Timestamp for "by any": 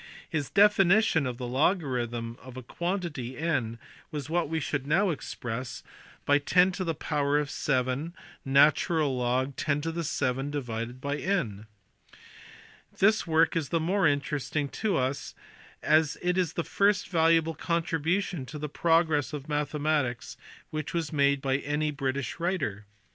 21.43-21.91